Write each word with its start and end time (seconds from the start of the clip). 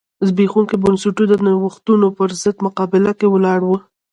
زبېښونکي 0.27 0.75
بنسټونه 0.83 1.25
د 1.29 1.33
نوښتونو 1.45 2.07
پرضد 2.17 2.55
مقابله 2.65 3.11
کې 3.19 3.27
ولاړ 3.29 3.59
و. 3.65 3.69